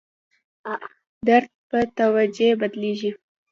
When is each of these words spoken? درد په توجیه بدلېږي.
درد 1.27 1.49
په 1.69 1.77
توجیه 1.97 2.51
بدلېږي. 2.61 3.11